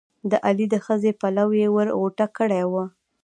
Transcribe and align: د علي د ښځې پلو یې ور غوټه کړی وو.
د 0.29 0.31
علي 0.45 0.65
د 0.73 0.75
ښځې 0.85 1.11
پلو 1.21 1.47
یې 1.59 1.67
ور 1.75 1.87
غوټه 1.99 2.27
کړی 2.37 2.63
وو. 2.71 2.83